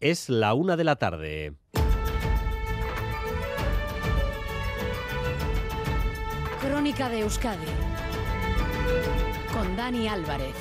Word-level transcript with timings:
Es 0.00 0.28
la 0.28 0.54
una 0.54 0.76
de 0.76 0.84
la 0.84 0.94
tarde. 0.94 1.54
Crónica 6.60 7.08
de 7.08 7.22
Euskadi 7.22 7.66
con 9.52 9.76
Dani 9.76 10.06
Álvarez. 10.06 10.54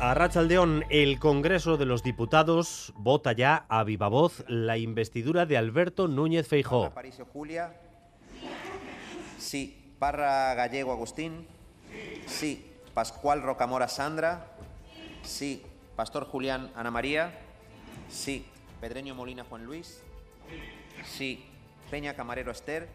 A 0.00 0.14
Rachaldeón, 0.14 0.84
el 0.90 1.20
Congreso 1.20 1.76
de 1.76 1.86
los 1.86 2.02
Diputados 2.02 2.92
vota 2.96 3.30
ya 3.30 3.66
a 3.68 3.84
viva 3.84 4.08
voz 4.08 4.42
la 4.48 4.78
investidura 4.78 5.46
de 5.46 5.56
Alberto 5.56 6.08
Núñez 6.08 6.48
Feijó. 6.48 6.86
Aparicio 6.86 7.26
Julia. 7.26 7.76
Sí. 9.38 9.94
Parra 10.00 10.52
Gallego 10.54 10.90
Agustín. 10.90 11.46
Sí. 12.26 12.72
Pascual 12.92 13.42
Rocamora 13.42 13.86
Sandra. 13.86 14.48
Sí. 15.22 15.62
Pastor 15.96 16.24
Julián 16.24 16.70
Ana 16.74 16.90
María. 16.90 17.38
Sí. 18.08 18.44
Pedreño 18.80 19.14
Molina 19.14 19.44
Juan 19.44 19.64
Luis. 19.64 20.02
Sí. 21.04 21.44
Peña 21.90 22.14
Camarero 22.14 22.50
Esther. 22.50 22.88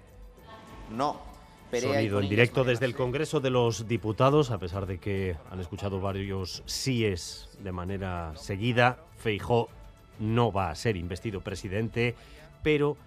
No. 0.91 1.21
Perea 1.70 1.95
Sonido 1.95 2.21
en 2.21 2.30
directo 2.30 2.63
desde 2.63 2.85
el. 2.85 2.95
Congreso 2.95 3.40
de 3.40 3.49
los 3.49 3.88
Diputados, 3.88 4.52
a 4.52 4.57
pesar 4.57 4.85
de 4.85 4.99
que 4.99 5.35
han 5.52 5.59
escuchado 5.59 5.99
varios 5.99 6.63
síes 6.66 7.49
de 7.59 7.71
manera 7.71 8.34
seguida. 8.35 8.99
Feijó 9.18 9.70
no 10.20 10.52
va 10.52 10.70
a 10.70 10.76
ser 10.76 10.95
investido 10.95 11.41
presidente, 11.41 12.16
pero 12.63 12.98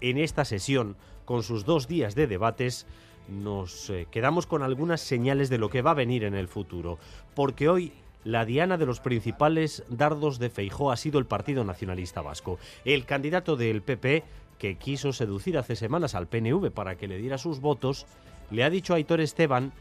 en 0.00 0.18
esta 0.18 0.44
sesión, 0.44 0.96
con 1.24 1.42
sus 1.42 1.64
dos 1.64 1.88
días 1.88 2.14
de 2.14 2.26
debates, 2.26 2.86
nos 3.28 3.90
eh, 3.90 4.06
quedamos 4.10 4.46
con 4.46 4.62
algunas 4.62 5.00
señales 5.00 5.48
de 5.48 5.58
lo 5.58 5.70
que 5.70 5.82
va 5.82 5.92
a 5.92 5.94
venir 5.94 6.24
en 6.24 6.34
el 6.34 6.48
futuro. 6.48 6.98
Porque 7.34 7.68
hoy 7.68 7.92
la 8.24 8.44
diana 8.44 8.76
de 8.76 8.86
los 8.86 9.00
principales 9.00 9.84
dardos 9.88 10.38
de 10.38 10.50
Feijó 10.50 10.90
ha 10.90 10.96
sido 10.96 11.18
el 11.18 11.26
Partido 11.26 11.64
Nacionalista 11.64 12.22
Vasco. 12.22 12.58
El 12.84 13.06
candidato 13.06 13.56
del 13.56 13.82
PP, 13.82 14.24
que 14.58 14.76
quiso 14.76 15.12
seducir 15.12 15.56
hace 15.56 15.76
semanas 15.76 16.14
al 16.14 16.28
PNV 16.28 16.70
para 16.70 16.96
que 16.96 17.08
le 17.08 17.18
diera 17.18 17.38
sus 17.38 17.60
votos, 17.60 18.06
le 18.50 18.64
ha 18.64 18.70
dicho 18.70 18.92
a 18.92 18.96
Aitor 18.96 19.20
Esteban 19.20 19.72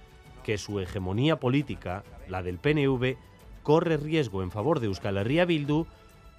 que 0.43 0.57
su 0.57 0.79
hegemonía 0.79 1.37
política, 1.37 2.03
la 2.27 2.41
del 2.41 2.59
PNV, 2.59 3.17
corre 3.63 3.97
riesgo 3.97 4.41
en 4.41 4.51
favor 4.51 4.79
de 4.79 4.87
Euskal 4.87 5.17
Herria 5.17 5.45
Bildu 5.45 5.85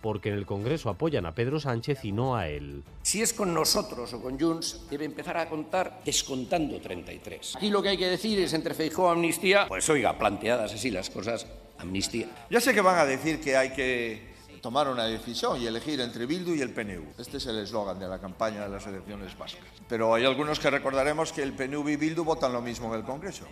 porque 0.00 0.30
en 0.30 0.36
el 0.36 0.46
Congreso 0.46 0.88
apoyan 0.88 1.26
a 1.26 1.34
Pedro 1.34 1.60
Sánchez 1.60 2.04
y 2.04 2.12
no 2.12 2.36
a 2.36 2.48
él. 2.48 2.82
Si 3.02 3.20
es 3.20 3.34
con 3.34 3.52
nosotros 3.52 4.12
o 4.14 4.22
con 4.22 4.40
Junts, 4.40 4.86
debe 4.90 5.04
empezar 5.04 5.36
a 5.36 5.48
contar 5.48 6.00
descontando 6.04 6.80
33. 6.80 7.56
Aquí 7.56 7.68
lo 7.70 7.82
que 7.82 7.90
hay 7.90 7.98
que 7.98 8.08
decir 8.08 8.38
es 8.38 8.52
entre 8.54 8.74
Feijóo 8.74 9.10
amnistía, 9.10 9.66
pues 9.68 9.88
oiga, 9.90 10.16
planteadas 10.18 10.72
así 10.72 10.90
las 10.90 11.10
cosas, 11.10 11.46
amnistía. 11.80 12.28
Ya 12.50 12.60
sé 12.60 12.74
que 12.74 12.80
van 12.80 12.98
a 12.98 13.04
decir 13.04 13.40
que 13.40 13.56
hay 13.56 13.72
que 13.72 14.30
tomar 14.60 14.88
una 14.88 15.04
decisión 15.04 15.60
y 15.60 15.66
elegir 15.66 16.00
entre 16.00 16.26
Bildu 16.26 16.54
y 16.54 16.60
el 16.60 16.70
PNV. 16.70 17.18
Este 17.18 17.38
es 17.38 17.46
el 17.46 17.58
eslogan 17.58 17.98
de 17.98 18.08
la 18.08 18.18
campaña 18.18 18.62
de 18.62 18.68
las 18.68 18.86
elecciones 18.86 19.36
vascas. 19.36 19.64
Pero 19.88 20.14
hay 20.14 20.24
algunos 20.24 20.58
que 20.58 20.70
recordaremos 20.70 21.32
que 21.32 21.42
el 21.42 21.52
PNV 21.52 21.88
y 21.88 21.96
Bildu 21.96 22.24
votan 22.24 22.52
lo 22.52 22.60
mismo 22.60 22.92
en 22.92 23.00
el 23.00 23.06
Congreso. 23.06 23.46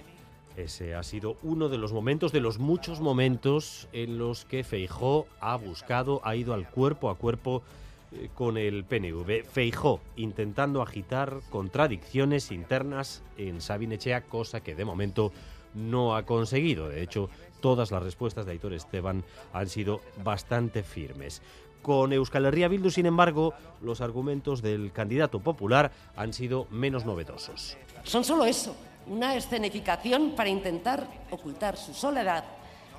Ese 0.56 0.94
ha 0.94 1.04
sido 1.04 1.36
uno 1.42 1.68
de 1.68 1.78
los 1.78 1.92
momentos, 1.92 2.32
de 2.32 2.40
los 2.40 2.58
muchos 2.58 3.00
momentos 3.00 3.86
en 3.92 4.18
los 4.18 4.44
que 4.44 4.64
Feijó 4.64 5.26
ha 5.40 5.56
buscado, 5.56 6.20
ha 6.24 6.34
ido 6.34 6.52
al 6.52 6.68
cuerpo 6.68 7.10
a 7.10 7.14
cuerpo 7.14 7.62
eh, 8.10 8.28
con 8.34 8.58
el 8.58 8.84
PNV. 8.84 9.44
Feijó 9.44 10.00
intentando 10.16 10.82
agitar 10.82 11.40
contradicciones 11.50 12.50
internas 12.50 13.22
en 13.36 13.60
Sabinechea, 13.60 14.22
cosa 14.22 14.60
que 14.60 14.74
de 14.74 14.84
momento 14.84 15.32
no 15.78 16.16
ha 16.16 16.24
conseguido. 16.24 16.88
De 16.88 17.02
hecho, 17.02 17.30
todas 17.60 17.90
las 17.90 18.02
respuestas 18.02 18.44
de 18.46 18.52
Aitor 18.52 18.72
Esteban 18.74 19.24
han 19.52 19.68
sido 19.68 20.00
bastante 20.22 20.82
firmes. 20.82 21.42
Con 21.82 22.12
Euskal 22.12 22.46
Herria 22.46 22.68
Bildu, 22.68 22.90
sin 22.90 23.06
embargo, 23.06 23.54
los 23.80 24.00
argumentos 24.00 24.62
del 24.62 24.92
candidato 24.92 25.40
popular 25.40 25.92
han 26.16 26.32
sido 26.32 26.66
menos 26.70 27.06
novedosos. 27.06 27.76
Son 28.02 28.24
solo 28.24 28.44
eso, 28.44 28.74
una 29.06 29.36
escenificación 29.36 30.34
para 30.34 30.48
intentar 30.48 31.06
ocultar 31.30 31.76
su 31.76 31.94
soledad, 31.94 32.44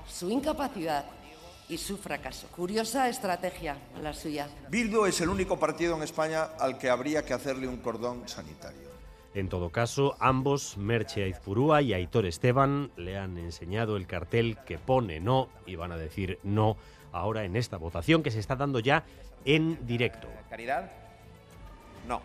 su 0.07 0.29
incapacidad 0.29 1.05
y 1.67 1.77
su 1.77 1.97
fracaso. 1.97 2.47
Curiosa 2.55 3.09
estrategia 3.09 3.77
la 4.01 4.13
suya. 4.13 4.47
Bildu 4.69 5.05
es 5.05 5.21
el 5.21 5.29
único 5.29 5.59
partido 5.59 5.95
en 5.95 6.03
España 6.03 6.49
al 6.59 6.77
que 6.77 6.89
habría 6.89 7.23
que 7.23 7.33
hacerle 7.33 7.67
un 7.67 7.77
cordón 7.77 8.27
sanitario. 8.27 8.88
En 9.35 9.47
todo 9.47 9.69
caso, 9.69 10.15
ambos, 10.19 10.75
Merche 10.77 11.23
Aizpurúa 11.23 11.83
y 11.83 11.93
Aitor 11.93 12.25
Esteban, 12.25 12.91
le 12.97 13.17
han 13.17 13.37
enseñado 13.37 13.95
el 13.95 14.07
cartel 14.07 14.57
que 14.65 14.79
pone 14.79 15.19
no 15.19 15.49
y 15.67 15.75
van 15.75 15.91
a 15.91 15.97
decir 15.97 16.39
no 16.43 16.77
ahora 17.11 17.43
en 17.43 17.55
esta 17.55 17.77
votación 17.77 18.23
que 18.23 18.31
se 18.31 18.39
está 18.39 18.55
dando 18.55 18.79
ya 18.79 19.05
en 19.45 19.85
directo. 19.85 20.27
Caridad. 20.49 20.91
No. 22.07 22.21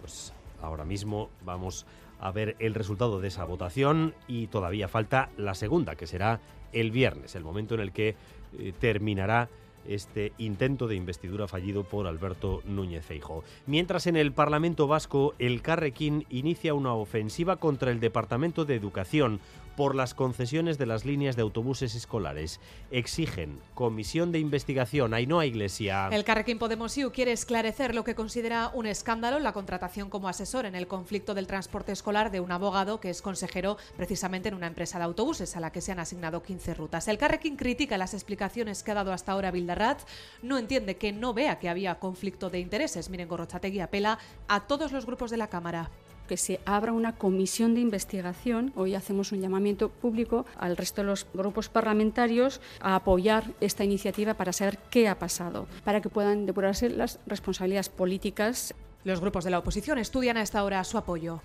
Pues 0.00 0.32
ahora 0.60 0.84
mismo 0.84 1.30
vamos 1.44 1.86
a 2.20 2.30
ver 2.30 2.56
el 2.58 2.74
resultado 2.74 3.20
de 3.20 3.28
esa 3.28 3.44
votación 3.44 4.14
y 4.26 4.46
todavía 4.48 4.88
falta 4.88 5.30
la 5.36 5.54
segunda, 5.54 5.96
que 5.96 6.06
será 6.06 6.40
el 6.72 6.90
viernes, 6.90 7.34
el 7.34 7.44
momento 7.44 7.74
en 7.74 7.80
el 7.80 7.92
que 7.92 8.16
eh, 8.58 8.72
terminará 8.78 9.48
este 9.88 10.32
intento 10.38 10.88
de 10.88 10.96
investidura 10.96 11.46
fallido 11.46 11.84
por 11.84 12.06
Alberto 12.06 12.60
Núñez 12.64 13.04
Feijóo. 13.04 13.44
Mientras 13.66 14.06
en 14.06 14.16
el 14.16 14.32
Parlamento 14.32 14.86
Vasco 14.86 15.34
el 15.38 15.62
Carrequín 15.62 16.26
inicia 16.28 16.74
una 16.74 16.92
ofensiva 16.92 17.56
contra 17.56 17.90
el 17.92 18.00
Departamento 18.00 18.64
de 18.64 18.74
Educación 18.74 19.40
por 19.76 19.94
las 19.94 20.14
concesiones 20.14 20.78
de 20.78 20.86
las 20.86 21.04
líneas 21.04 21.36
de 21.36 21.42
autobuses 21.42 21.94
escolares. 21.94 22.60
Exigen 22.90 23.60
comisión 23.74 24.32
de 24.32 24.38
investigación. 24.38 25.14
Ainhoa 25.14 25.46
Iglesia. 25.46 26.08
El 26.10 26.24
Carrequín 26.24 26.58
Podemos 26.58 26.96
IU 26.96 27.12
quiere 27.12 27.32
esclarecer 27.32 27.94
lo 27.94 28.04
que 28.04 28.14
considera 28.14 28.70
un 28.72 28.86
escándalo 28.86 29.38
la 29.38 29.52
contratación 29.52 30.10
como 30.10 30.28
asesor 30.28 30.66
en 30.66 30.74
el 30.74 30.86
conflicto 30.86 31.34
del 31.34 31.46
transporte 31.46 31.92
escolar 31.92 32.30
de 32.30 32.40
un 32.40 32.52
abogado 32.52 33.00
que 33.00 33.10
es 33.10 33.22
consejero 33.22 33.76
precisamente 33.96 34.48
en 34.48 34.54
una 34.54 34.66
empresa 34.66 34.98
de 34.98 35.04
autobuses 35.04 35.56
a 35.56 35.60
la 35.60 35.70
que 35.70 35.80
se 35.80 35.92
han 35.92 35.98
asignado 35.98 36.42
15 36.42 36.74
rutas. 36.74 37.08
El 37.08 37.18
Carrequín 37.18 37.56
critica 37.56 37.98
las 37.98 38.14
explicaciones 38.14 38.82
que 38.82 38.90
ha 38.90 38.94
dado 38.94 39.12
hasta 39.12 39.32
ahora 39.32 39.50
Bildarratz, 39.50 40.04
no 40.42 40.58
entiende 40.58 40.96
que 40.96 41.12
no 41.12 41.34
vea 41.34 41.58
que 41.58 41.68
había 41.68 41.98
conflicto 41.98 42.50
de 42.50 42.60
intereses. 42.60 43.10
Miren, 43.10 43.28
Gorrochategui 43.28 43.80
apela 43.80 44.18
a 44.48 44.66
todos 44.66 44.92
los 44.92 45.06
grupos 45.06 45.30
de 45.30 45.36
la 45.36 45.48
Cámara 45.48 45.90
que 46.26 46.36
se 46.36 46.60
abra 46.66 46.92
una 46.92 47.16
comisión 47.16 47.74
de 47.74 47.80
investigación. 47.80 48.72
Hoy 48.76 48.94
hacemos 48.94 49.32
un 49.32 49.40
llamamiento 49.40 49.88
público 49.88 50.46
al 50.58 50.76
resto 50.76 51.02
de 51.02 51.08
los 51.08 51.26
grupos 51.32 51.68
parlamentarios 51.68 52.60
a 52.80 52.94
apoyar 52.96 53.52
esta 53.60 53.84
iniciativa 53.84 54.34
para 54.34 54.52
saber 54.52 54.78
qué 54.90 55.08
ha 55.08 55.18
pasado, 55.18 55.66
para 55.84 56.00
que 56.00 56.08
puedan 56.08 56.46
depurarse 56.46 56.90
las 56.90 57.18
responsabilidades 57.26 57.88
políticas. 57.88 58.74
Los 59.04 59.20
grupos 59.20 59.44
de 59.44 59.50
la 59.50 59.58
oposición 59.58 59.98
estudian 59.98 60.36
a 60.36 60.42
esta 60.42 60.64
hora 60.64 60.82
su 60.84 60.98
apoyo. 60.98 61.40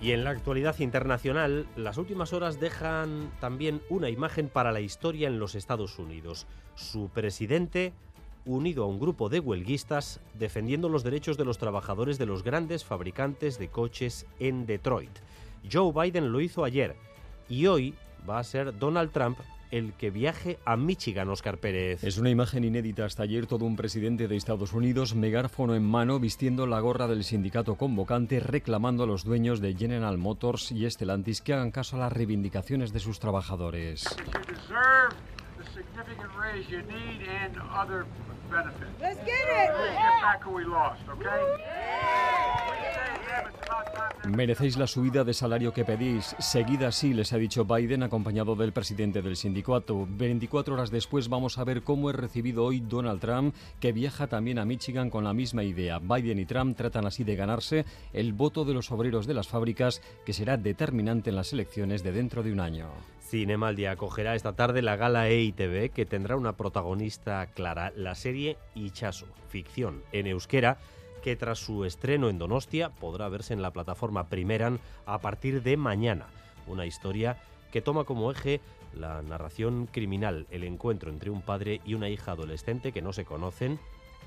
Y 0.00 0.12
en 0.12 0.22
la 0.22 0.30
actualidad 0.30 0.78
internacional, 0.78 1.66
las 1.76 1.98
últimas 1.98 2.32
horas 2.32 2.60
dejan 2.60 3.32
también 3.40 3.82
una 3.90 4.08
imagen 4.10 4.48
para 4.48 4.70
la 4.70 4.80
historia 4.80 5.26
en 5.26 5.40
los 5.40 5.56
Estados 5.56 5.98
Unidos. 5.98 6.46
Su 6.76 7.08
presidente 7.08 7.92
unido 8.44 8.84
a 8.84 8.86
un 8.86 9.00
grupo 9.00 9.28
de 9.28 9.40
huelguistas 9.40 10.20
defendiendo 10.34 10.88
los 10.88 11.02
derechos 11.02 11.36
de 11.36 11.44
los 11.44 11.58
trabajadores 11.58 12.16
de 12.16 12.26
los 12.26 12.44
grandes 12.44 12.84
fabricantes 12.84 13.58
de 13.58 13.68
coches 13.68 14.26
en 14.38 14.66
Detroit. 14.66 15.10
Joe 15.70 15.92
Biden 15.92 16.32
lo 16.32 16.40
hizo 16.40 16.64
ayer 16.64 16.94
y 17.48 17.66
hoy 17.66 17.94
va 18.28 18.38
a 18.38 18.44
ser 18.44 18.78
Donald 18.78 19.10
Trump 19.10 19.38
el 19.70 19.92
que 19.94 20.10
viaje 20.10 20.58
a 20.64 20.76
Michigan, 20.76 21.28
Oscar 21.28 21.58
Pérez. 21.58 22.02
Es 22.04 22.18
una 22.18 22.30
imagen 22.30 22.64
inédita 22.64 23.04
hasta 23.04 23.22
ayer, 23.22 23.46
todo 23.46 23.64
un 23.64 23.76
presidente 23.76 24.28
de 24.28 24.36
Estados 24.36 24.72
Unidos, 24.72 25.14
megáfono 25.14 25.74
en 25.74 25.84
mano, 25.84 26.18
vistiendo 26.20 26.66
la 26.66 26.80
gorra 26.80 27.06
del 27.06 27.24
sindicato 27.24 27.76
convocante, 27.76 28.40
reclamando 28.40 29.04
a 29.04 29.06
los 29.06 29.24
dueños 29.24 29.60
de 29.60 29.74
General 29.74 30.18
Motors 30.18 30.72
y 30.72 30.88
Stellantis 30.88 31.40
que 31.40 31.54
hagan 31.54 31.70
caso 31.70 31.96
a 31.96 32.00
las 32.00 32.12
reivindicaciones 32.12 32.92
de 32.92 33.00
sus 33.00 33.20
trabajadores. 33.20 34.04
Merecéis 44.28 44.76
la 44.76 44.86
subida 44.86 45.24
de 45.24 45.32
salario 45.32 45.72
que 45.72 45.84
pedís. 45.84 46.36
Seguida 46.38 46.88
así, 46.88 47.14
les 47.14 47.32
ha 47.32 47.38
dicho 47.38 47.64
Biden, 47.64 48.02
acompañado 48.02 48.56
del 48.56 48.72
presidente 48.72 49.22
del 49.22 49.36
sindicato. 49.36 50.06
24 50.08 50.74
horas 50.74 50.90
después 50.90 51.28
vamos 51.28 51.56
a 51.56 51.64
ver 51.64 51.82
cómo 51.82 52.10
es 52.10 52.16
recibido 52.16 52.64
hoy 52.64 52.80
Donald 52.80 53.20
Trump, 53.20 53.54
que 53.80 53.92
viaja 53.92 54.26
también 54.26 54.58
a 54.58 54.64
Michigan 54.64 55.08
con 55.08 55.24
la 55.24 55.32
misma 55.32 55.64
idea. 55.64 55.98
Biden 55.98 56.40
y 56.40 56.44
Trump 56.44 56.76
tratan 56.76 57.06
así 57.06 57.24
de 57.24 57.36
ganarse 57.36 57.84
el 58.12 58.32
voto 58.32 58.64
de 58.64 58.74
los 58.74 58.90
obreros 58.90 59.26
de 59.26 59.34
las 59.34 59.48
fábricas, 59.48 60.02
que 60.26 60.32
será 60.32 60.56
determinante 60.56 61.30
en 61.30 61.36
las 61.36 61.52
elecciones 61.52 62.02
de 62.02 62.12
dentro 62.12 62.42
de 62.42 62.52
un 62.52 62.60
año. 62.60 62.88
Cinemaldia 63.28 63.92
acogerá 63.92 64.34
esta 64.34 64.54
tarde 64.54 64.82
la 64.82 64.96
gala 64.96 65.28
EITV 65.28 65.90
que 65.90 66.06
tendrá 66.06 66.36
una 66.36 66.56
protagonista 66.56 67.46
clara, 67.46 67.92
la 67.94 68.14
serie 68.14 68.56
Ichaso, 68.74 69.26
ficción 69.48 70.02
en 70.12 70.26
euskera, 70.26 70.78
que 71.22 71.36
tras 71.36 71.58
su 71.58 71.84
estreno 71.84 72.28
en 72.28 72.38
Donostia 72.38 72.90
podrá 72.90 73.28
verse 73.28 73.52
en 73.54 73.62
la 73.62 73.72
plataforma 73.72 74.28
Primeran 74.28 74.80
a 75.06 75.18
partir 75.18 75.62
de 75.62 75.76
mañana. 75.76 76.26
Una 76.66 76.86
historia 76.86 77.38
que 77.72 77.82
toma 77.82 78.04
como 78.04 78.30
eje 78.30 78.60
la 78.94 79.22
narración 79.22 79.86
criminal, 79.86 80.46
el 80.50 80.64
encuentro 80.64 81.10
entre 81.10 81.30
un 81.30 81.42
padre 81.42 81.80
y 81.84 81.94
una 81.94 82.08
hija 82.08 82.32
adolescente 82.32 82.92
que 82.92 83.02
no 83.02 83.12
se 83.12 83.24
conocen 83.24 83.78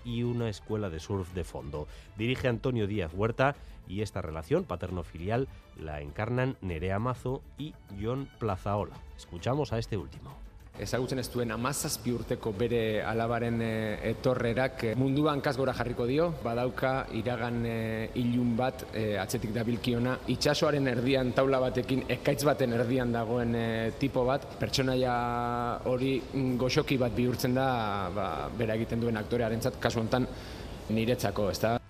y 0.03 0.23
una 0.23 0.49
escuela 0.49 0.89
de 0.89 0.99
surf 0.99 1.33
de 1.33 1.43
fondo. 1.43 1.87
Dirige 2.17 2.47
Antonio 2.47 2.87
Díaz 2.87 3.13
Huerta 3.13 3.55
y 3.87 4.01
esta 4.01 4.21
relación 4.21 4.63
paterno-filial 4.63 5.47
la 5.79 6.01
encarnan 6.01 6.57
Nerea 6.61 6.99
Mazo 6.99 7.41
y 7.57 7.73
John 8.01 8.29
Plazaola. 8.39 8.95
Escuchamos 9.17 9.73
a 9.73 9.79
este 9.79 9.97
último. 9.97 10.50
Ezagutzen 10.81 11.21
ez 11.21 11.27
duen 11.31 11.51
amazazpi 11.53 12.13
urteko 12.15 12.53
bere 12.57 12.81
alabaren 13.05 13.59
e, 13.61 13.71
etorrerak 14.11 14.85
e, 14.89 14.93
munduan 14.99 15.41
kasgora 15.43 15.75
jarriko 15.77 16.07
dio, 16.09 16.29
badauka 16.43 16.93
iragan 17.17 17.61
e, 17.65 17.75
ilun 18.21 18.55
bat 18.57 18.85
atzetik 19.21 19.53
dabilkiona, 19.55 20.17
itxasoaren 20.33 20.89
erdian 20.91 21.33
taula 21.37 21.61
batekin, 21.63 22.05
ekaitz 22.17 22.41
baten 22.47 22.73
erdian 22.77 23.13
dagoen 23.13 23.55
tipo 23.99 24.25
bat, 24.27 24.47
pertsonaia 24.59 25.13
hori 25.91 26.15
mm, 26.21 26.55
goxoki 26.61 26.97
bat 27.01 27.15
bihurtzen 27.17 27.55
da, 27.57 27.67
ba, 28.15 28.31
bera 28.57 28.79
egiten 28.79 29.03
duen 29.03 29.21
aktorearentzat 29.21 29.79
kasu 29.81 30.03
hontan 30.03 30.27
niretzako, 30.91 31.51
ez 31.51 31.61
da? 31.61 31.80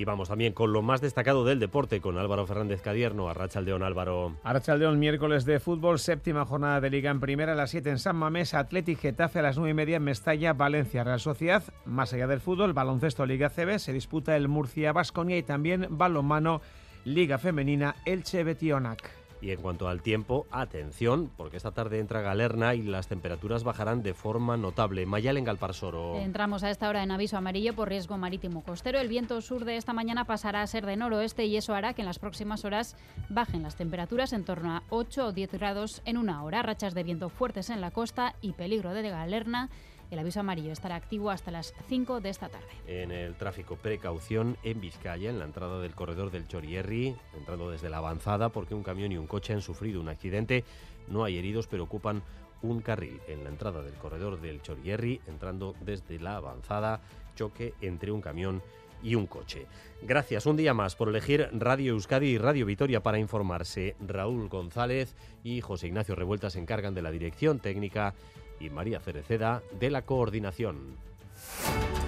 Y 0.00 0.04
vamos 0.06 0.30
también 0.30 0.54
con 0.54 0.72
lo 0.72 0.80
más 0.80 1.02
destacado 1.02 1.44
del 1.44 1.60
deporte, 1.60 2.00
con 2.00 2.16
Álvaro 2.16 2.46
Fernández 2.46 2.80
Cadierno. 2.80 3.28
Arrachaldeón, 3.28 3.82
Álvaro. 3.82 4.34
Arrachaldeón, 4.42 4.98
miércoles 4.98 5.44
de 5.44 5.60
fútbol, 5.60 5.98
séptima 5.98 6.46
jornada 6.46 6.80
de 6.80 6.88
Liga 6.88 7.10
en 7.10 7.20
Primera, 7.20 7.52
a 7.52 7.54
las 7.54 7.68
7 7.68 7.90
en 7.90 7.98
San 7.98 8.16
Mamés, 8.16 8.54
Athletic 8.54 8.98
Getafe 8.98 9.40
a 9.40 9.42
las 9.42 9.58
9 9.58 9.72
y 9.72 9.74
media 9.74 9.96
en 9.98 10.04
Mestalla, 10.04 10.54
Valencia, 10.54 11.04
Real 11.04 11.20
Sociedad. 11.20 11.62
Más 11.84 12.14
allá 12.14 12.26
del 12.28 12.40
fútbol, 12.40 12.72
baloncesto 12.72 13.26
Liga 13.26 13.50
CB, 13.50 13.78
se 13.78 13.92
disputa 13.92 14.34
el 14.36 14.48
Murcia 14.48 14.94
Basconia 14.94 15.36
y 15.36 15.42
también 15.42 15.86
balonmano 15.90 16.62
Liga 17.04 17.36
Femenina 17.36 17.96
Elche 18.06 18.42
Betionac. 18.42 19.19
Y 19.40 19.50
en 19.50 19.60
cuanto 19.60 19.88
al 19.88 20.02
tiempo, 20.02 20.46
atención, 20.50 21.30
porque 21.36 21.56
esta 21.56 21.72
tarde 21.72 21.98
entra 21.98 22.20
Galerna 22.20 22.74
y 22.74 22.82
las 22.82 23.08
temperaturas 23.08 23.64
bajarán 23.64 24.02
de 24.02 24.14
forma 24.14 24.56
notable. 24.56 25.06
Mayal 25.06 25.36
en 25.36 25.44
Galparsoro. 25.44 26.16
Entramos 26.16 26.62
a 26.62 26.70
esta 26.70 26.88
hora 26.88 27.02
en 27.02 27.10
aviso 27.10 27.36
amarillo 27.36 27.74
por 27.74 27.88
riesgo 27.88 28.18
marítimo 28.18 28.62
costero. 28.62 28.98
El 29.00 29.08
viento 29.08 29.40
sur 29.40 29.64
de 29.64 29.76
esta 29.76 29.92
mañana 29.92 30.24
pasará 30.24 30.62
a 30.62 30.66
ser 30.66 30.84
de 30.86 30.96
noroeste 30.96 31.46
y 31.46 31.56
eso 31.56 31.74
hará 31.74 31.94
que 31.94 32.02
en 32.02 32.06
las 32.06 32.18
próximas 32.18 32.64
horas 32.64 32.96
bajen 33.28 33.62
las 33.62 33.76
temperaturas 33.76 34.32
en 34.32 34.44
torno 34.44 34.72
a 34.72 34.82
8 34.90 35.26
o 35.26 35.32
10 35.32 35.52
grados 35.52 36.02
en 36.04 36.18
una 36.18 36.42
hora. 36.42 36.62
Rachas 36.62 36.94
de 36.94 37.02
viento 37.02 37.28
fuertes 37.28 37.70
en 37.70 37.80
la 37.80 37.90
costa 37.90 38.34
y 38.40 38.52
peligro 38.52 38.92
de 38.92 39.08
Galerna 39.08 39.70
el 40.10 40.18
aviso 40.18 40.40
amarillo 40.40 40.72
estará 40.72 40.96
activo 40.96 41.30
hasta 41.30 41.50
las 41.50 41.74
5 41.88 42.20
de 42.20 42.30
esta 42.30 42.48
tarde. 42.48 42.66
En 42.86 43.10
el 43.10 43.34
tráfico, 43.34 43.76
precaución 43.76 44.56
en 44.62 44.80
Vizcaya, 44.80 45.30
en 45.30 45.38
la 45.38 45.44
entrada 45.44 45.80
del 45.80 45.94
corredor 45.94 46.30
del 46.30 46.48
Chorierri, 46.48 47.14
entrando 47.36 47.70
desde 47.70 47.90
la 47.90 47.98
avanzada 47.98 48.48
porque 48.48 48.74
un 48.74 48.82
camión 48.82 49.12
y 49.12 49.16
un 49.16 49.26
coche 49.26 49.52
han 49.52 49.62
sufrido 49.62 50.00
un 50.00 50.08
accidente. 50.08 50.64
No 51.08 51.24
hay 51.24 51.38
heridos, 51.38 51.66
pero 51.66 51.84
ocupan 51.84 52.22
un 52.62 52.80
carril 52.80 53.20
en 53.28 53.44
la 53.44 53.50
entrada 53.50 53.82
del 53.82 53.94
corredor 53.94 54.40
del 54.40 54.60
Chorierri, 54.62 55.20
entrando 55.26 55.74
desde 55.80 56.18
la 56.18 56.36
avanzada, 56.36 57.00
choque 57.34 57.74
entre 57.80 58.12
un 58.12 58.20
camión 58.20 58.62
y 59.02 59.14
un 59.14 59.26
coche. 59.26 59.66
Gracias 60.02 60.46
un 60.46 60.56
día 60.56 60.74
más 60.74 60.94
por 60.96 61.08
elegir 61.08 61.48
Radio 61.52 61.92
Euskadi 61.92 62.28
y 62.28 62.38
Radio 62.38 62.66
Vitoria 62.66 63.02
para 63.02 63.18
informarse. 63.18 63.96
Raúl 64.06 64.48
González 64.48 65.14
y 65.42 65.60
José 65.60 65.86
Ignacio 65.86 66.14
Revuelta 66.14 66.50
se 66.50 66.58
encargan 66.58 66.94
de 66.94 67.02
la 67.02 67.10
dirección 67.10 67.60
técnica 67.60 68.14
y 68.60 68.70
María 68.70 69.00
Cereceda 69.00 69.62
de 69.78 69.90
la 69.90 70.02
coordinación. 70.02 70.96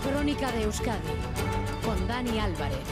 Crónica 0.04 0.52
de 0.52 0.62
Euskadi 0.64 1.00
con 1.84 2.06
Dani 2.06 2.38
Álvarez. 2.38 2.86